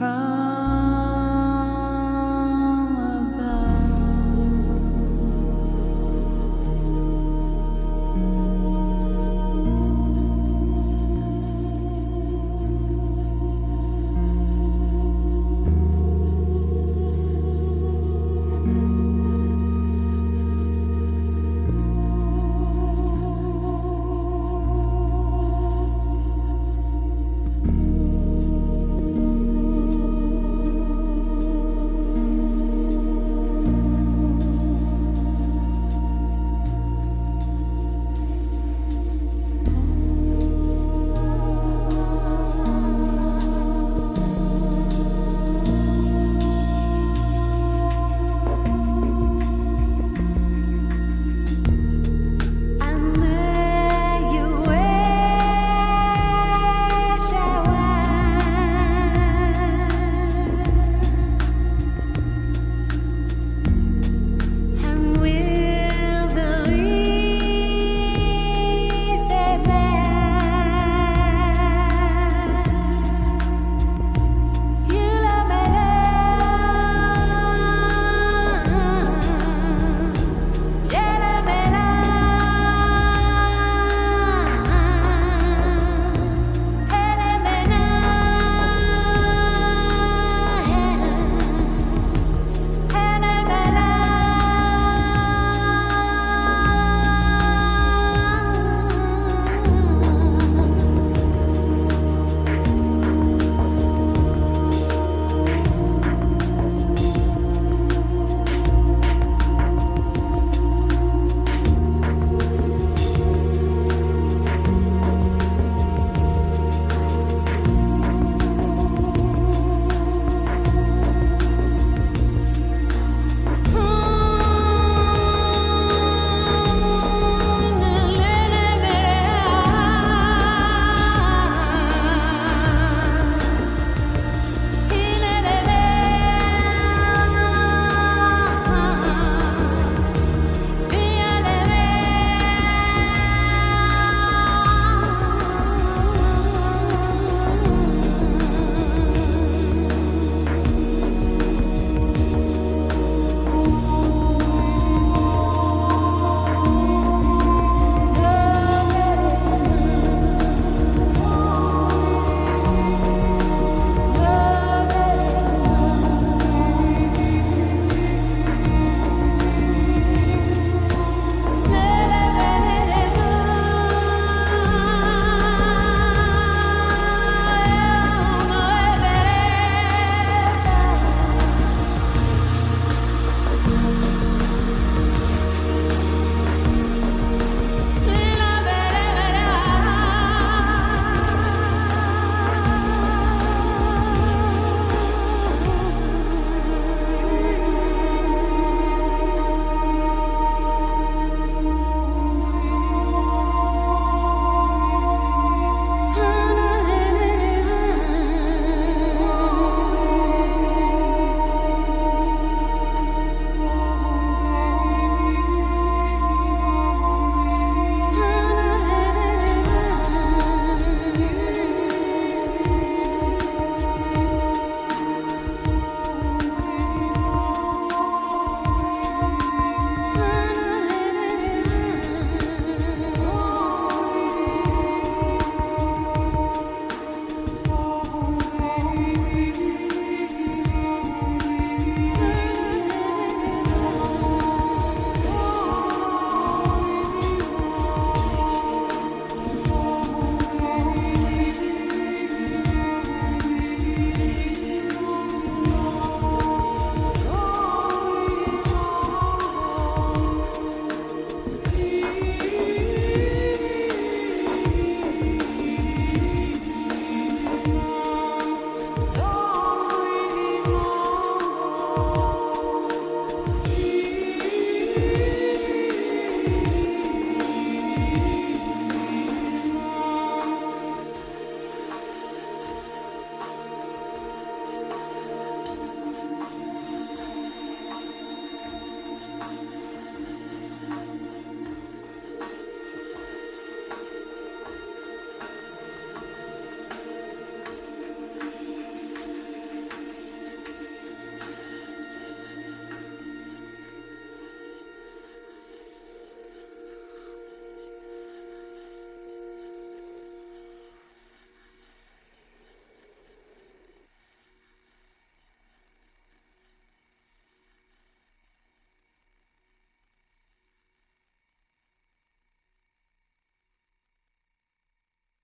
[0.00, 0.29] found.